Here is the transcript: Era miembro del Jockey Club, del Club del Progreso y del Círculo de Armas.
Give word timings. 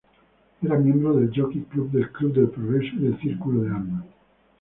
Era 0.63 0.79
miembro 0.79 1.13
del 1.13 1.29
Jockey 1.31 1.61
Club, 1.65 1.91
del 1.91 2.11
Club 2.11 2.33
del 2.33 2.49
Progreso 2.49 2.95
y 2.95 3.01
del 3.03 3.19
Círculo 3.19 3.61
de 3.61 3.69
Armas. 3.69 4.05